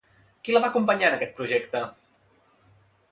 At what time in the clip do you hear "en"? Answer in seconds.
1.11-1.17